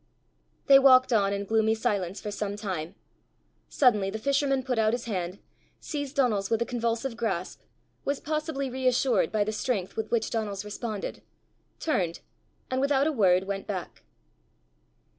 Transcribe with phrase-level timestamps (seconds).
[0.65, 2.95] They walked on in gloomy silence for some time.
[3.69, 5.37] Suddenly the fisherman put out his hand,
[5.79, 7.61] seized Donal's with a convulsive grasp,
[8.03, 11.21] was possibly reassured by the strength with which Donal's responded,
[11.79, 12.21] turned,
[12.71, 14.01] and without a word went back.